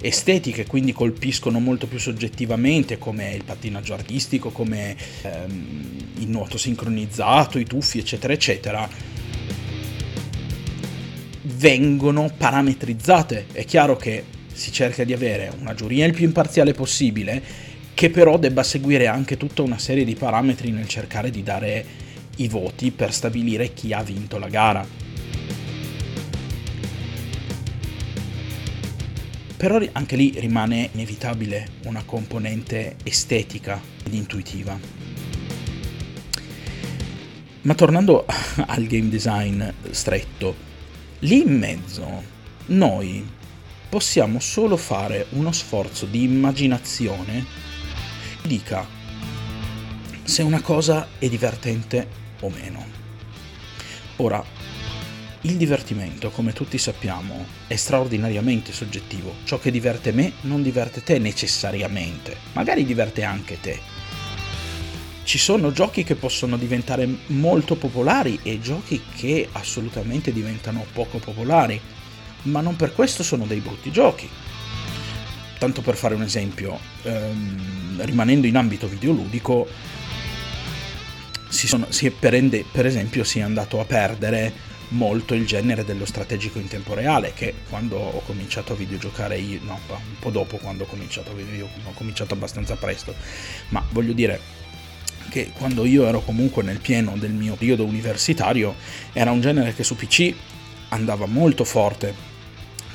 estetiche, 0.00 0.66
quindi 0.66 0.92
colpiscono 0.92 1.60
molto 1.60 1.86
più 1.86 1.98
soggettivamente, 1.98 2.98
come 2.98 3.32
il 3.32 3.44
pattinaggio 3.44 3.94
artistico, 3.94 4.50
come 4.50 4.96
ehm, 5.22 5.96
il 6.18 6.28
nuoto 6.28 6.58
sincronizzato, 6.58 7.58
i 7.58 7.64
tuffi, 7.64 7.98
eccetera, 7.98 8.32
eccetera, 8.32 8.88
vengono 11.42 12.30
parametrizzate. 12.36 13.46
È 13.52 13.64
chiaro 13.64 13.96
che 13.96 14.24
si 14.52 14.72
cerca 14.72 15.04
di 15.04 15.12
avere 15.12 15.52
una 15.58 15.74
giuria 15.74 16.04
il 16.04 16.12
più 16.12 16.24
imparziale 16.24 16.72
possibile, 16.72 17.42
che 17.94 18.10
però 18.10 18.38
debba 18.38 18.62
seguire 18.62 19.06
anche 19.06 19.36
tutta 19.36 19.62
una 19.62 19.78
serie 19.78 20.04
di 20.04 20.14
parametri 20.14 20.70
nel 20.70 20.86
cercare 20.86 21.30
di 21.30 21.42
dare 21.42 21.84
i 22.38 22.48
voti 22.48 22.90
per 22.90 23.12
stabilire 23.12 23.72
chi 23.72 23.92
ha 23.92 24.02
vinto 24.02 24.38
la 24.38 24.48
gara. 24.48 24.86
Però 29.56 29.80
anche 29.92 30.16
lì 30.16 30.34
rimane 30.38 30.90
inevitabile 30.92 31.68
una 31.84 32.04
componente 32.04 32.96
estetica 33.02 33.80
ed 34.04 34.14
intuitiva. 34.14 34.78
Ma 37.62 37.74
tornando 37.74 38.24
al 38.66 38.84
game 38.86 39.08
design 39.08 39.62
stretto, 39.90 40.54
lì 41.20 41.42
in 41.42 41.58
mezzo 41.58 42.22
noi 42.66 43.26
possiamo 43.88 44.38
solo 44.38 44.76
fare 44.76 45.26
uno 45.30 45.50
sforzo 45.50 46.06
di 46.06 46.22
immaginazione 46.22 47.44
che 48.42 48.48
dica 48.48 48.86
se 50.22 50.42
una 50.42 50.60
cosa 50.60 51.08
è 51.18 51.26
divertente 51.28 52.26
o 52.40 52.50
meno. 52.50 52.84
Ora, 54.16 54.44
il 55.42 55.56
divertimento, 55.56 56.30
come 56.30 56.52
tutti 56.52 56.78
sappiamo, 56.78 57.46
è 57.68 57.76
straordinariamente 57.76 58.72
soggettivo. 58.72 59.36
Ciò 59.44 59.58
che 59.60 59.70
diverte 59.70 60.10
me 60.10 60.32
non 60.42 60.62
diverte 60.62 61.04
te 61.04 61.18
necessariamente, 61.18 62.36
magari 62.54 62.84
diverte 62.84 63.22
anche 63.22 63.60
te. 63.60 63.78
Ci 65.22 65.38
sono 65.38 65.70
giochi 65.70 66.02
che 66.02 66.16
possono 66.16 66.56
diventare 66.56 67.08
molto 67.26 67.76
popolari 67.76 68.40
e 68.42 68.60
giochi 68.60 69.00
che 69.14 69.48
assolutamente 69.52 70.32
diventano 70.32 70.84
poco 70.92 71.18
popolari, 71.18 71.80
ma 72.42 72.60
non 72.60 72.74
per 72.74 72.92
questo 72.92 73.22
sono 73.22 73.44
dei 73.44 73.60
brutti 73.60 73.92
giochi. 73.92 74.28
Tanto 75.58 75.82
per 75.82 75.96
fare 75.96 76.14
un 76.14 76.22
esempio, 76.22 76.78
ehm, 77.02 78.04
rimanendo 78.04 78.46
in 78.46 78.56
ambito 78.56 78.88
videoludico, 78.88 79.68
si 81.48 81.66
sono, 81.66 81.86
si, 81.90 82.10
per, 82.10 82.34
ende, 82.34 82.64
per 82.70 82.86
esempio 82.86 83.24
si 83.24 83.38
è 83.38 83.42
andato 83.42 83.80
a 83.80 83.84
perdere 83.84 84.76
molto 84.90 85.34
il 85.34 85.46
genere 85.46 85.84
dello 85.84 86.06
strategico 86.06 86.58
in 86.58 86.68
tempo 86.68 86.94
reale 86.94 87.32
che 87.34 87.54
quando 87.68 87.96
ho 87.96 88.20
cominciato 88.20 88.72
a 88.72 88.76
videogiocare 88.76 89.36
io, 89.36 89.60
no, 89.62 89.78
un 89.88 90.18
po' 90.18 90.30
dopo 90.30 90.56
quando 90.56 90.84
ho 90.84 90.86
cominciato, 90.86 91.36
io 91.38 91.68
ho 91.84 91.92
cominciato 91.92 92.34
abbastanza 92.34 92.76
presto, 92.76 93.14
ma 93.68 93.84
voglio 93.90 94.12
dire 94.12 94.40
che 95.28 95.52
quando 95.56 95.84
io 95.84 96.06
ero 96.06 96.20
comunque 96.20 96.62
nel 96.62 96.78
pieno 96.78 97.16
del 97.18 97.32
mio 97.32 97.54
periodo 97.54 97.84
universitario 97.84 98.74
era 99.12 99.30
un 99.30 99.40
genere 99.40 99.74
che 99.74 99.84
su 99.84 99.94
PC 99.94 100.34
andava 100.88 101.26
molto 101.26 101.64
forte. 101.64 102.26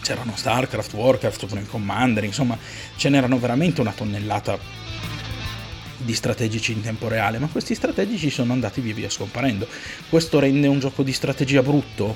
C'erano 0.01 0.33
StarCraft, 0.35 0.93
Warcraft, 0.93 1.39
Supreme 1.39 1.67
Commander, 1.67 2.23
insomma 2.25 2.57
ce 2.97 3.07
n'erano 3.09 3.39
veramente 3.39 3.79
una 3.79 3.93
tonnellata 3.93 4.57
di 6.03 6.13
strategici 6.13 6.71
in 6.71 6.81
tempo 6.81 7.07
reale, 7.07 7.39
ma 7.39 7.47
questi 7.47 7.75
strategici 7.75 8.29
sono 8.29 8.53
andati 8.53 8.81
via 8.81 8.93
via 8.93 9.09
scomparendo. 9.09 9.67
Questo 10.09 10.39
rende 10.39 10.67
un 10.67 10.79
gioco 10.79 11.03
di 11.03 11.13
strategia 11.13 11.61
brutto? 11.61 12.15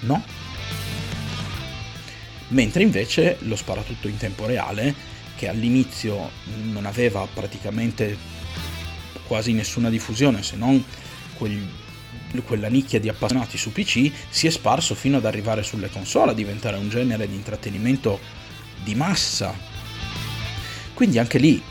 No. 0.00 0.24
Mentre 2.48 2.82
invece 2.82 3.38
lo 3.40 3.56
sparatutto 3.56 4.08
in 4.08 4.16
tempo 4.16 4.46
reale, 4.46 4.94
che 5.36 5.48
all'inizio 5.48 6.30
non 6.64 6.86
aveva 6.86 7.26
praticamente 7.32 8.16
quasi 9.26 9.52
nessuna 9.52 9.88
diffusione 9.88 10.42
se 10.42 10.56
non 10.56 10.84
quel, 11.34 11.66
quella 12.44 12.68
nicchia 12.68 13.00
di 13.00 13.08
appassionati 13.08 13.56
su 13.56 13.72
PC, 13.72 14.10
si 14.28 14.46
è 14.46 14.50
sparso 14.50 14.94
fino 14.94 15.16
ad 15.16 15.24
arrivare 15.24 15.62
sulle 15.62 15.88
console, 15.90 16.32
a 16.32 16.34
diventare 16.34 16.76
un 16.76 16.88
genere 16.88 17.26
di 17.26 17.34
intrattenimento 17.34 18.20
di 18.82 18.94
massa 18.94 19.54
Quindi 20.92 21.18
anche 21.18 21.38
lì 21.38 21.62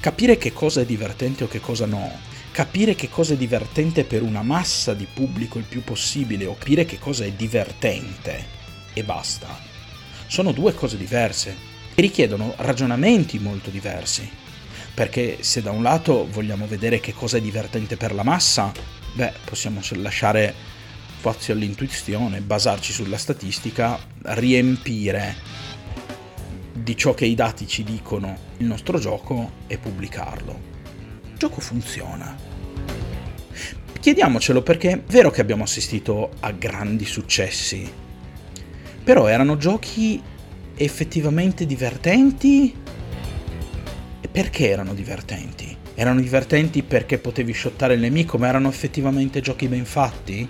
capire 0.00 0.38
che 0.38 0.52
cosa 0.52 0.80
è 0.80 0.84
divertente 0.84 1.44
o 1.44 1.48
che 1.48 1.60
cosa 1.60 1.86
no, 1.86 2.10
capire 2.52 2.94
che 2.94 3.08
cosa 3.08 3.34
è 3.34 3.36
divertente 3.36 4.04
per 4.04 4.22
una 4.22 4.42
massa 4.42 4.94
di 4.94 5.06
pubblico 5.12 5.58
il 5.58 5.64
più 5.64 5.82
possibile 5.82 6.46
o 6.46 6.56
capire 6.56 6.84
che 6.84 6.98
cosa 6.98 7.24
è 7.24 7.32
divertente 7.32 8.56
e 8.92 9.04
basta, 9.04 9.58
sono 10.26 10.52
due 10.52 10.74
cose 10.74 10.96
diverse 10.96 11.56
e 11.94 12.00
richiedono 12.00 12.54
ragionamenti 12.56 13.38
molto 13.38 13.70
diversi. 13.70 14.28
Perché 14.94 15.38
se 15.40 15.62
da 15.62 15.70
un 15.70 15.82
lato 15.82 16.26
vogliamo 16.28 16.66
vedere 16.66 16.98
che 16.98 17.12
cosa 17.12 17.36
è 17.36 17.40
divertente 17.40 17.96
per 17.96 18.12
la 18.12 18.24
massa, 18.24 18.72
beh, 19.12 19.32
possiamo 19.44 19.80
lasciare 19.92 20.52
spazio 21.18 21.54
all'intuizione, 21.54 22.40
basarci 22.40 22.92
sulla 22.92 23.18
statistica, 23.18 23.98
riempire 24.22 25.36
di 26.82 26.96
ciò 26.96 27.14
che 27.14 27.24
i 27.24 27.34
dati 27.34 27.66
ci 27.66 27.84
dicono 27.84 28.36
il 28.58 28.66
nostro 28.66 28.98
gioco 28.98 29.52
e 29.66 29.78
pubblicarlo. 29.78 30.60
Il 31.30 31.36
gioco 31.36 31.60
funziona. 31.60 32.36
Chiediamocelo 34.00 34.62
perché 34.62 34.90
è 34.92 35.02
vero 35.06 35.30
che 35.30 35.40
abbiamo 35.40 35.64
assistito 35.64 36.30
a 36.40 36.52
grandi 36.52 37.04
successi, 37.04 37.90
però 39.02 39.26
erano 39.26 39.56
giochi 39.56 40.22
effettivamente 40.74 41.66
divertenti? 41.66 42.74
E 44.20 44.28
perché 44.28 44.68
erano 44.68 44.94
divertenti? 44.94 45.76
Erano 45.94 46.20
divertenti 46.20 46.82
perché 46.82 47.18
potevi 47.18 47.52
shottare 47.52 47.94
il 47.94 48.00
nemico, 48.00 48.38
ma 48.38 48.46
erano 48.46 48.68
effettivamente 48.68 49.40
giochi 49.40 49.66
ben 49.66 49.84
fatti? 49.84 50.48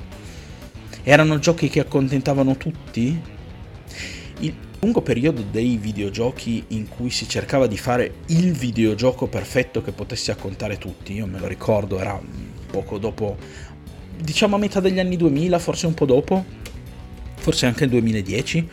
Erano 1.02 1.38
giochi 1.38 1.68
che 1.68 1.80
accontentavano 1.80 2.56
tutti? 2.56 3.36
Lungo 4.80 5.00
periodo 5.02 5.42
dei 5.42 5.76
videogiochi 5.76 6.64
in 6.68 6.88
cui 6.88 7.10
si 7.10 7.28
cercava 7.28 7.66
di 7.66 7.76
fare 7.76 8.18
il 8.26 8.52
videogioco 8.52 9.26
perfetto 9.26 9.82
che 9.82 9.92
potesse 9.92 10.30
accontare 10.30 10.78
tutti, 10.78 11.14
io 11.14 11.26
me 11.26 11.38
lo 11.38 11.46
ricordo, 11.46 11.98
era 11.98 12.20
poco 12.70 12.98
dopo, 12.98 13.36
diciamo 14.16 14.56
a 14.56 14.58
metà 14.58 14.80
degli 14.80 15.00
anni 15.00 15.16
2000, 15.16 15.58
forse 15.58 15.86
un 15.86 15.94
po' 15.94 16.06
dopo, 16.06 16.44
forse 17.36 17.66
anche 17.66 17.84
il 17.84 17.90
2010, 17.90 18.68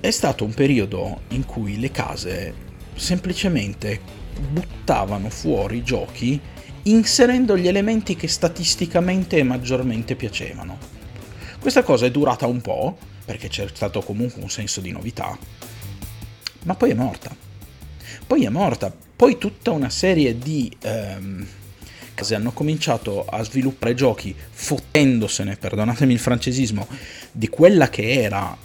è 0.00 0.10
stato 0.10 0.44
un 0.44 0.54
periodo 0.54 1.20
in 1.28 1.44
cui 1.44 1.78
le 1.78 1.90
case 1.90 2.54
semplicemente 2.94 4.00
buttavano 4.50 5.28
fuori 5.28 5.82
giochi 5.82 6.40
inserendo 6.84 7.56
gli 7.56 7.68
elementi 7.68 8.16
che 8.16 8.26
statisticamente 8.26 9.42
maggiormente 9.42 10.16
piacevano. 10.16 10.78
Questa 11.60 11.82
cosa 11.84 12.06
è 12.06 12.10
durata 12.10 12.46
un 12.46 12.60
po', 12.60 12.96
perché 13.24 13.48
c'è 13.48 13.66
stato 13.72 14.00
comunque 14.00 14.42
un 14.42 14.50
senso 14.50 14.80
di 14.80 14.90
novità, 14.90 15.36
ma 16.64 16.74
poi 16.74 16.90
è 16.90 16.94
morta. 16.94 17.34
Poi 18.26 18.44
è 18.44 18.48
morta. 18.48 18.94
Poi 19.14 19.38
tutta 19.38 19.70
una 19.70 19.90
serie 19.90 20.38
di 20.38 20.70
ehm, 20.80 21.46
case 22.14 22.34
hanno 22.34 22.52
cominciato 22.52 23.24
a 23.24 23.42
sviluppare 23.42 23.94
giochi 23.94 24.34
fottendosene, 24.50 25.56
perdonatemi 25.56 26.12
il 26.12 26.18
francesismo, 26.18 26.86
di 27.30 27.48
quella 27.48 27.88
che 27.88 28.22
era 28.22 28.56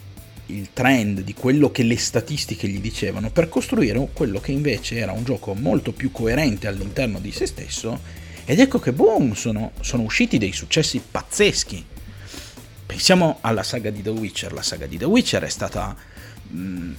il 0.47 0.69
trend, 0.73 1.21
di 1.21 1.33
quello 1.33 1.71
che 1.71 1.83
le 1.83 1.97
statistiche 1.97 2.67
gli 2.67 2.79
dicevano, 2.79 3.29
per 3.31 3.49
costruire 3.49 4.09
quello 4.13 4.39
che 4.39 4.51
invece 4.51 4.97
era 4.97 5.11
un 5.11 5.23
gioco 5.23 5.53
molto 5.53 5.91
più 5.91 6.11
coerente 6.11 6.67
all'interno 6.67 7.19
di 7.19 7.31
se 7.31 7.45
stesso. 7.45 7.99
Ed 8.45 8.59
ecco 8.59 8.79
che 8.79 8.93
boom, 8.93 9.33
sono, 9.33 9.71
sono 9.81 10.03
usciti 10.03 10.37
dei 10.37 10.53
successi 10.53 11.01
pazzeschi. 11.11 11.85
Pensiamo 12.87 13.39
alla 13.41 13.63
saga 13.63 13.91
di 13.91 14.01
The 14.01 14.09
Witcher. 14.09 14.53
La 14.53 14.61
saga 14.61 14.87
di 14.87 14.97
The 14.97 15.05
Witcher 15.05 15.43
è 15.43 15.49
stata 15.49 15.95
mh, 16.47 16.91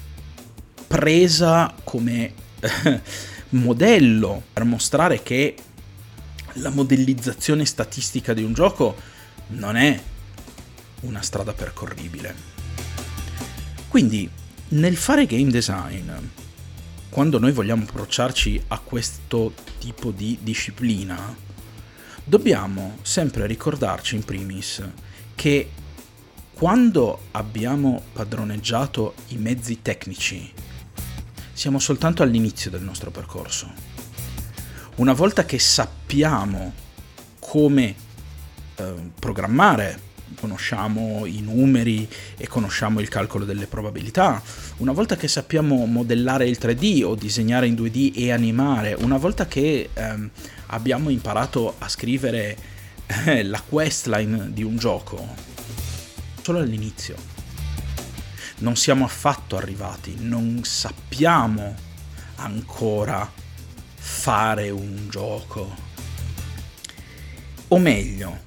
presa 0.86 1.74
come 1.82 2.32
modello 3.50 4.42
per 4.52 4.64
mostrare 4.64 5.22
che 5.22 5.56
la 6.54 6.68
modellizzazione 6.68 7.64
statistica 7.64 8.34
di 8.34 8.42
un 8.42 8.52
gioco 8.52 8.96
non 9.48 9.76
è 9.76 10.00
una 11.00 11.22
strada 11.22 11.54
percorribile. 11.54 12.34
Quindi 13.88 14.28
nel 14.68 14.96
fare 14.96 15.24
game 15.24 15.50
design, 15.50 16.10
quando 17.08 17.38
noi 17.38 17.52
vogliamo 17.52 17.84
approcciarci 17.84 18.64
a 18.68 18.78
questo 18.78 19.54
tipo 19.78 20.10
di 20.10 20.38
disciplina, 20.42 21.34
dobbiamo 22.22 22.98
sempre 23.00 23.46
ricordarci 23.46 24.16
in 24.16 24.24
primis 24.24 24.82
che 25.34 25.70
quando 26.58 27.26
abbiamo 27.30 28.02
padroneggiato 28.12 29.14
i 29.28 29.36
mezzi 29.36 29.80
tecnici, 29.80 30.52
siamo 31.52 31.78
soltanto 31.78 32.24
all'inizio 32.24 32.68
del 32.68 32.82
nostro 32.82 33.12
percorso. 33.12 33.70
Una 34.96 35.12
volta 35.12 35.44
che 35.44 35.60
sappiamo 35.60 36.72
come 37.38 37.94
eh, 38.74 38.94
programmare 39.20 40.06
conosciamo 40.34 41.26
i 41.26 41.40
numeri 41.42 42.08
e 42.36 42.48
conosciamo 42.48 42.98
il 42.98 43.08
calcolo 43.08 43.44
delle 43.44 43.68
probabilità, 43.68 44.42
una 44.78 44.90
volta 44.92 45.14
che 45.14 45.28
sappiamo 45.28 45.86
modellare 45.86 46.48
il 46.48 46.58
3D 46.60 47.04
o 47.04 47.14
disegnare 47.14 47.68
in 47.68 47.74
2D 47.74 48.14
e 48.16 48.32
animare, 48.32 48.96
una 48.98 49.16
volta 49.16 49.46
che 49.46 49.90
ehm, 49.94 50.28
abbiamo 50.66 51.10
imparato 51.10 51.76
a 51.78 51.88
scrivere 51.88 52.56
eh, 53.26 53.44
la 53.46 53.62
questline 53.64 54.52
di 54.52 54.64
un 54.64 54.76
gioco, 54.76 55.46
solo 56.48 56.60
all'inizio. 56.60 57.14
Non 58.60 58.74
siamo 58.74 59.04
affatto 59.04 59.58
arrivati, 59.58 60.14
non 60.18 60.62
sappiamo 60.64 61.76
ancora 62.36 63.30
fare 63.94 64.70
un 64.70 65.08
gioco. 65.10 65.76
O 67.68 67.78
meglio, 67.78 68.38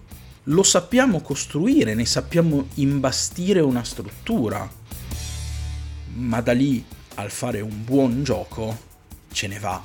lo 0.45 0.63
sappiamo 0.63 1.21
costruire, 1.21 1.93
ne 1.93 2.07
sappiamo 2.07 2.69
imbastire 2.75 3.59
una 3.59 3.83
struttura, 3.83 4.67
ma 6.15 6.41
da 6.41 6.53
lì 6.53 6.83
al 7.15 7.29
fare 7.29 7.61
un 7.61 7.83
buon 7.83 8.23
gioco 8.23 8.79
ce 9.31 9.45
ne 9.45 9.59
va. 9.59 9.79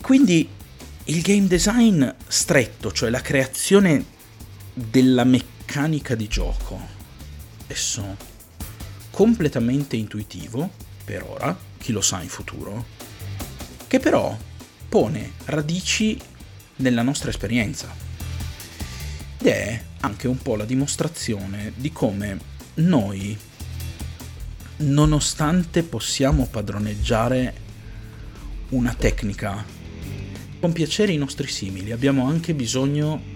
Quindi 0.00 0.48
il 1.06 1.20
game 1.22 1.48
design 1.48 2.08
stretto, 2.28 2.92
cioè 2.92 3.10
la 3.10 3.20
creazione 3.20 4.04
della 4.72 5.24
meccanica 5.24 5.58
di 6.16 6.26
gioco, 6.26 6.80
esso 7.68 8.16
completamente 9.10 9.94
intuitivo, 9.94 10.68
per 11.04 11.22
ora, 11.22 11.56
chi 11.78 11.92
lo 11.92 12.00
sa 12.00 12.20
in 12.20 12.28
futuro, 12.28 12.86
che 13.86 14.00
però 14.00 14.36
pone 14.88 15.32
radici 15.44 16.18
nella 16.76 17.02
nostra 17.02 17.30
esperienza. 17.30 17.88
Ed 19.38 19.46
è 19.46 19.84
anche 20.00 20.26
un 20.26 20.38
po' 20.38 20.56
la 20.56 20.64
dimostrazione 20.64 21.72
di 21.76 21.92
come 21.92 22.38
noi, 22.74 23.38
nonostante 24.78 25.84
possiamo 25.84 26.46
padroneggiare 26.46 27.54
una 28.70 28.92
tecnica, 28.94 29.64
con 30.58 30.72
piacere 30.72 31.12
i 31.12 31.16
nostri 31.16 31.46
simili, 31.46 31.92
abbiamo 31.92 32.26
anche 32.26 32.54
bisogno 32.54 33.29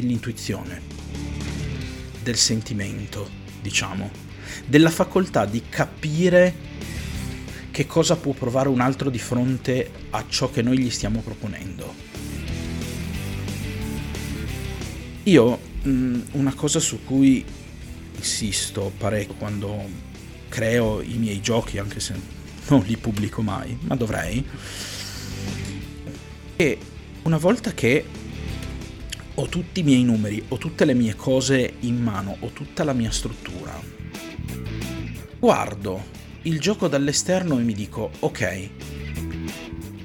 dell'intuizione, 0.00 0.82
del 2.22 2.36
sentimento, 2.36 3.28
diciamo, 3.62 4.10
della 4.66 4.90
facoltà 4.90 5.46
di 5.46 5.62
capire 5.68 6.54
che 7.70 7.86
cosa 7.86 8.16
può 8.16 8.32
provare 8.32 8.68
un 8.68 8.80
altro 8.80 9.08
di 9.10 9.18
fronte 9.18 9.90
a 10.10 10.24
ciò 10.28 10.50
che 10.50 10.62
noi 10.62 10.78
gli 10.78 10.90
stiamo 10.90 11.20
proponendo. 11.20 11.94
Io 15.24 15.60
mm, 15.86 16.20
una 16.32 16.54
cosa 16.54 16.78
su 16.78 17.02
cui 17.04 17.44
insisto 18.16 18.92
parecchio 18.96 19.34
quando 19.34 19.88
creo 20.48 21.00
i 21.00 21.16
miei 21.16 21.40
giochi, 21.40 21.78
anche 21.78 22.00
se 22.00 22.14
non 22.68 22.82
li 22.86 22.96
pubblico 22.96 23.42
mai, 23.42 23.76
ma 23.82 23.96
dovrei, 23.96 24.44
è 26.54 26.78
una 27.22 27.38
volta 27.38 27.72
che 27.72 28.04
ho 29.36 29.46
tutti 29.48 29.80
i 29.80 29.82
miei 29.82 30.02
numeri, 30.02 30.42
ho 30.48 30.58
tutte 30.58 30.84
le 30.84 30.94
mie 30.94 31.14
cose 31.14 31.74
in 31.80 32.02
mano, 32.02 32.36
ho 32.40 32.48
tutta 32.48 32.84
la 32.84 32.92
mia 32.92 33.10
struttura, 33.10 33.80
guardo 35.38 36.14
il 36.42 36.60
gioco 36.60 36.88
dall'esterno 36.88 37.58
e 37.58 37.62
mi 37.62 37.74
dico, 37.74 38.10
ok, 38.20 38.68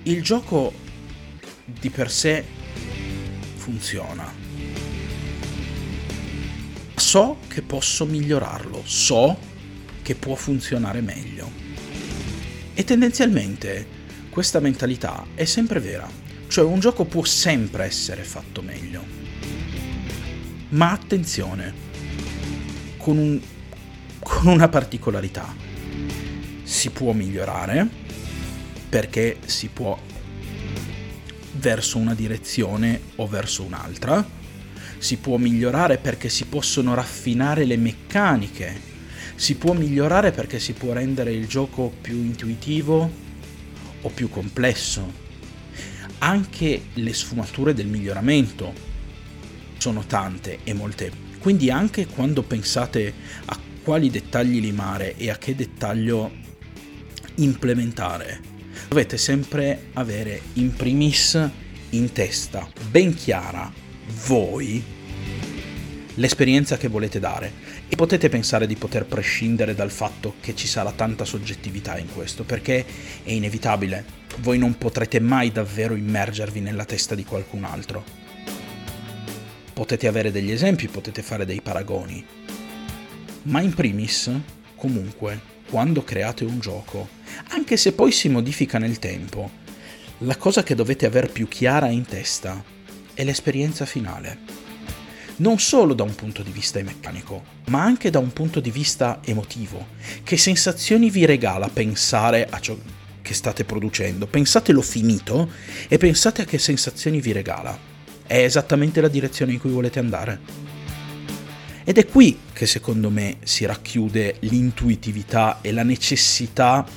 il 0.04 0.22
gioco 0.22 0.74
di 1.66 1.90
per 1.90 2.10
sé 2.12 2.44
funziona 3.56 4.42
so 7.12 7.40
che 7.50 7.62
posso 7.62 8.06
migliorarlo, 8.06 8.84
so 8.86 9.38
che 10.02 10.16
può 10.16 10.36
funzionare 10.36 11.02
meglio. 11.02 11.52
E 12.74 12.86
tendenzialmente 12.86 13.86
questa 14.30 14.62
mentalità 14.62 15.26
è 15.36 15.44
sempre 15.44 15.82
vera, 15.82 16.10
cioè 16.48 16.64
un 16.64 16.80
gioco 16.80 17.04
può 17.04 17.26
sempre 17.26 17.84
essere 17.84 18.24
fatto 18.24 18.62
meglio. 18.62 19.21
Ma 20.72 20.92
attenzione, 20.92 21.74
con, 22.96 23.18
un, 23.18 23.42
con 24.20 24.48
una 24.48 24.70
particolarità. 24.70 25.54
si 26.64 26.90
può 26.92 27.12
migliorare, 27.12 27.86
perché 28.88 29.38
si 29.46 29.68
può 29.68 30.00
verso 31.54 31.98
una 31.98 32.16
direzione 32.16 33.02
o 33.18 33.28
verso 33.28 33.64
un'altra, 33.64 34.26
si 34.98 35.18
può 35.18 35.36
migliorare 35.36 35.98
perché 35.98 36.30
si 36.30 36.46
possono 36.46 36.94
raffinare 36.94 37.66
le 37.66 37.76
meccaniche, 37.76 38.80
si 39.36 39.56
può 39.56 39.74
migliorare 39.74 40.32
perché 40.32 40.58
si 40.60 40.72
può 40.72 40.94
rendere 40.94 41.34
il 41.34 41.48
gioco 41.48 41.92
più 42.00 42.16
intuitivo 42.16 43.12
o 44.02 44.10
più 44.10 44.30
complesso. 44.30 45.20
Anche 46.20 46.84
le 46.94 47.14
sfumature 47.14 47.74
del 47.74 47.88
miglioramento 47.88 48.91
sono 49.82 50.06
tante 50.06 50.60
e 50.64 50.74
molte. 50.74 51.12
Quindi 51.40 51.72
anche 51.72 52.06
quando 52.06 52.44
pensate 52.44 53.12
a 53.46 53.58
quali 53.82 54.12
dettagli 54.12 54.60
limare 54.60 55.18
e 55.18 55.32
a 55.32 55.40
che 55.40 55.56
dettaglio 55.56 56.32
implementare, 57.36 58.40
dovete 58.88 59.18
sempre 59.18 59.88
avere 59.94 60.40
in 60.54 60.76
primis 60.76 61.50
in 61.90 62.12
testa 62.12 62.70
ben 62.92 63.16
chiara 63.16 63.74
voi 64.26 64.84
l'esperienza 66.14 66.78
che 66.78 66.88
volete 66.88 67.20
dare. 67.20 67.80
E 67.90 67.96
potete 67.96 68.30
pensare 68.30 68.68
di 68.68 68.76
poter 68.76 69.06
prescindere 69.06 69.74
dal 69.74 69.92
fatto 69.92 70.36
che 70.42 70.56
ci 70.56 70.68
sarà 70.68 70.92
tanta 70.92 71.26
soggettività 71.26 71.98
in 71.98 72.08
questo 72.14 72.44
perché 72.44 72.86
è 73.24 73.32
inevitabile. 73.32 74.06
Voi 74.42 74.60
non 74.60 74.78
potrete 74.78 75.20
mai 75.20 75.52
davvero 75.52 75.96
immergervi 75.96 76.60
nella 76.60 76.86
testa 76.86 77.16
di 77.16 77.26
qualcun 77.26 77.64
altro 77.64 78.21
potete 79.82 80.06
avere 80.06 80.30
degli 80.30 80.52
esempi 80.52 80.88
potete 80.88 81.24
fare 81.24 81.44
dei 81.44 81.60
paragoni 81.60 82.24
ma 83.44 83.62
in 83.62 83.74
primis 83.74 84.30
comunque 84.76 85.40
quando 85.68 86.04
create 86.04 86.44
un 86.44 86.60
gioco 86.60 87.10
anche 87.48 87.78
se 87.78 87.94
poi 87.94 88.12
si 88.12 88.30
modifica 88.30 88.78
nel 88.78 89.00
tempo 89.00 89.50
la 90.20 90.38
cosa 90.38 90.62
che 90.62 90.76
dovete 90.76 91.08
aver 91.08 91.32
più 91.32 91.48
chiara 91.48 91.88
in 91.88 92.06
testa 92.06 92.64
è 93.16 93.24
l'esperienza 93.24 93.88
finale 93.88 94.38
non 95.38 95.58
solo 95.58 95.96
da 95.96 96.04
un 96.04 96.14
punto 96.14 96.44
di 96.44 96.52
vista 96.52 96.80
meccanico, 96.84 97.44
ma 97.70 97.82
anche 97.82 98.12
da 98.12 98.20
un 98.20 98.32
punto 98.32 98.60
di 98.60 98.70
vista 98.70 99.22
emotivo. 99.26 99.88
Che 100.24 100.38
sensazioni 100.38 101.10
vi 101.10 101.26
regala 101.26 101.68
pensare 101.68 102.46
a 102.48 102.60
ciò 102.60 102.78
che 103.24 103.34
state 103.34 103.64
producendo? 103.64 104.28
Pensatelo 104.28 104.84
finito 104.84 105.50
e 105.88 105.98
pensate 105.98 106.44
a 106.44 106.46
che 106.46 106.60
sensazioni 106.60 107.20
vi 107.20 107.32
regala. 107.32 107.90
È 108.32 108.42
esattamente 108.42 109.02
la 109.02 109.10
direzione 109.10 109.52
in 109.52 109.60
cui 109.60 109.72
volete 109.72 110.00
andare. 110.00 110.40
Ed 111.84 111.98
è 111.98 112.08
qui 112.08 112.40
che 112.54 112.66
secondo 112.66 113.10
me 113.10 113.40
si 113.44 113.66
racchiude 113.66 114.38
l'intuitività 114.40 115.60
e 115.60 115.74
la 115.74 115.84
necessità, 115.84 116.88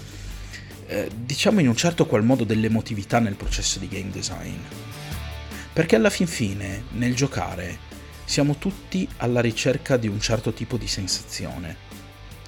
eh, 0.87 1.11
diciamo 1.13 1.59
in 1.59 1.67
un 1.67 1.75
certo 1.75 2.07
qual 2.07 2.23
modo, 2.23 2.45
dell'emotività 2.45 3.19
nel 3.19 3.35
processo 3.35 3.81
di 3.81 3.89
game 3.89 4.11
design. 4.13 4.55
Perché 5.73 5.97
alla 5.97 6.09
fin 6.09 6.29
fine, 6.29 6.85
nel 6.93 7.17
giocare, 7.17 7.79
siamo 8.25 8.55
tutti 8.57 9.09
alla 9.17 9.41
ricerca 9.41 9.97
di 9.97 10.07
un 10.07 10.21
certo 10.21 10.53
tipo 10.53 10.77
di 10.77 10.87
sensazione, 10.87 11.77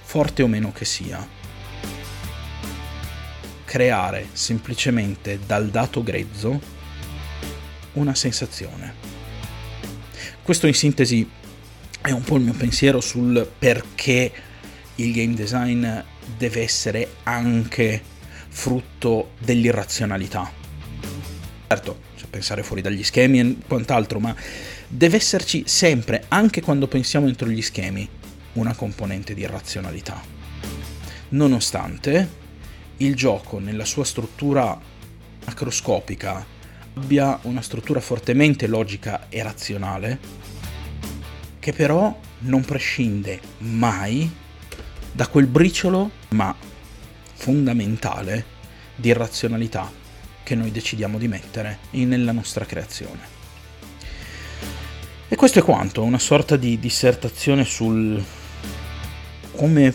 forte 0.01 0.45
o 0.45 0.47
meno 0.47 0.71
che 0.71 0.85
sia. 0.85 1.27
Creare 3.65 4.29
semplicemente 4.31 5.41
dal 5.45 5.71
dato 5.71 6.05
grezzo 6.05 6.76
una 7.97 8.15
sensazione. 8.15 8.95
Questo 10.43 10.67
in 10.67 10.75
sintesi 10.75 11.29
è 12.01 12.11
un 12.11 12.23
po' 12.23 12.37
il 12.37 12.43
mio 12.43 12.53
pensiero 12.53 13.01
sul 13.01 13.51
perché 13.59 14.33
il 14.97 15.13
game 15.13 15.35
design 15.35 15.87
deve 16.37 16.63
essere 16.63 17.17
anche 17.25 18.01
frutto 18.49 19.33
dell'irrazionalità. 19.39 20.51
Certo, 21.69 22.01
cioè 22.17 22.29
pensare 22.29 22.63
fuori 22.63 22.81
dagli 22.81 23.03
schemi 23.03 23.41
e 23.41 23.57
quant'altro, 23.67 24.21
ma 24.21 24.35
deve 24.89 25.17
esserci 25.17 25.65
sempre, 25.67 26.25
anche 26.29 26.63
quando 26.63 26.87
pensiamo 26.87 27.27
entro 27.27 27.49
gli 27.49 27.61
schemi, 27.61 28.09
una 28.53 28.75
componente 28.75 29.35
di 29.35 29.45
razionalità. 29.45 30.23
Nonostante 31.31 32.45
il 32.99 33.17
gioco 33.17 33.59
nella 33.59 33.85
sua 33.85 34.05
struttura 34.05 34.79
macroscopica 35.45 36.55
abbia 36.99 37.39
una 37.43 37.61
struttura 37.61 38.01
fortemente 38.01 38.67
logica 38.67 39.27
e 39.29 39.43
razionale, 39.43 40.19
che 41.59 41.73
però 41.75 42.19
non 42.41 42.65
prescinde 42.65 43.39
mai 43.59 44.31
da 45.13 45.29
quel 45.29 45.47
briciolo, 45.47 46.11
ma 46.31 46.55
fondamentale, 47.35 48.55
di 48.95 49.13
razionalità 49.13 49.93
che 50.43 50.55
noi 50.55 50.71
decidiamo 50.71 51.19
di 51.19 51.29
mettere 51.29 51.81
nella 51.91 52.33
nostra 52.33 52.65
creazione. 52.65 53.35
E 55.29 55.37
questo 55.37 55.59
è 55.59 55.63
quanto, 55.63 56.03
una 56.03 56.19
sorta 56.19 56.57
di 56.57 56.79
dissertazione 56.79 57.65
sul 57.65 58.23
come... 59.53 59.95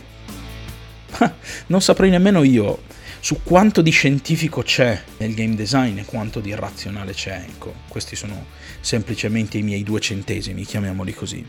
non 1.67 1.81
saprei 1.81 2.09
nemmeno 2.11 2.43
io 2.43 2.89
su 3.21 3.41
quanto 3.43 3.83
di 3.83 3.91
scientifico 3.91 4.63
c'è 4.63 4.99
nel 5.17 5.35
game 5.35 5.53
design 5.53 5.99
e 5.99 6.05
quanto 6.05 6.39
di 6.39 6.49
irrazionale 6.49 7.13
c'è. 7.13 7.45
Ecco, 7.47 7.73
questi 7.87 8.15
sono 8.15 8.47
semplicemente 8.79 9.59
i 9.59 9.61
miei 9.61 9.83
due 9.83 9.99
centesimi, 9.99 10.65
chiamiamoli 10.65 11.13
così. 11.13 11.45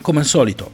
Come 0.00 0.20
al 0.20 0.24
solito, 0.24 0.72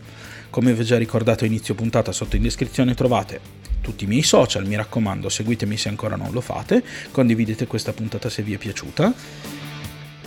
come 0.50 0.72
vi 0.72 0.80
ho 0.80 0.84
già 0.84 0.96
ricordato 0.96 1.42
a 1.42 1.48
inizio 1.48 1.74
puntata, 1.74 2.12
sotto 2.12 2.36
in 2.36 2.42
descrizione 2.42 2.94
trovate 2.94 3.40
tutti 3.80 4.04
i 4.04 4.06
miei 4.06 4.22
social, 4.22 4.66
mi 4.66 4.76
raccomando, 4.76 5.28
seguitemi 5.28 5.76
se 5.76 5.88
ancora 5.88 6.14
non 6.14 6.30
lo 6.30 6.40
fate, 6.40 6.82
condividete 7.10 7.66
questa 7.66 7.92
puntata 7.92 8.30
se 8.30 8.42
vi 8.42 8.54
è 8.54 8.56
piaciuta 8.56 9.14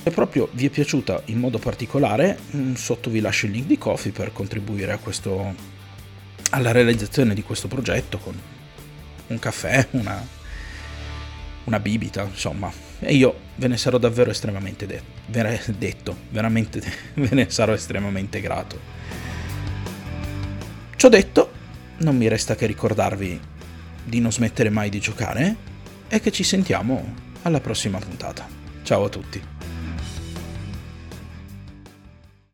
se 0.03 0.09
proprio 0.09 0.49
vi 0.53 0.65
è 0.65 0.69
piaciuta 0.69 1.21
in 1.25 1.37
modo 1.37 1.59
particolare, 1.59 2.35
mm, 2.55 2.73
sotto 2.73 3.11
vi 3.11 3.19
lascio 3.19 3.45
il 3.45 3.51
link 3.51 3.67
di 3.67 3.77
Kofi 3.77 4.09
per 4.09 4.33
contribuire 4.33 4.97
questo, 4.97 5.53
alla 6.49 6.71
realizzazione 6.71 7.35
di 7.35 7.43
questo 7.43 7.67
progetto 7.67 8.17
con 8.17 8.33
un 9.31 9.39
caffè, 9.39 9.87
una, 9.91 10.25
una 11.65 11.79
bibita, 11.79 12.23
insomma. 12.23 12.71
E 12.99 13.15
io 13.15 13.39
ve 13.55 13.67
ne 13.67 13.77
sarò 13.77 13.97
davvero 13.97 14.29
estremamente 14.29 14.85
de- 14.85 15.01
ver- 15.27 15.71
detto, 15.71 16.15
veramente 16.29 16.81
ve 17.15 17.29
ne 17.31 17.49
sarò 17.49 17.73
estremamente 17.73 18.39
grato. 18.41 18.79
Ciò 20.95 21.09
detto, 21.09 21.51
non 21.97 22.15
mi 22.15 22.27
resta 22.27 22.55
che 22.55 22.67
ricordarvi 22.67 23.39
di 24.03 24.19
non 24.19 24.31
smettere 24.31 24.69
mai 24.69 24.89
di 24.89 24.99
giocare 24.99 25.55
e 26.07 26.19
che 26.19 26.31
ci 26.31 26.43
sentiamo 26.43 27.13
alla 27.43 27.59
prossima 27.59 27.97
puntata. 27.97 28.47
Ciao 28.83 29.05
a 29.05 29.09
tutti. 29.09 29.60